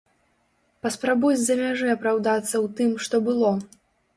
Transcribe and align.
Паспрабуй 0.85 1.33
з-за 1.41 1.57
мяжы 1.61 1.87
апраўдацца 1.97 2.51
ў 2.51 2.67
тым, 2.81 2.91
што 3.05 3.15
было! 3.29 3.55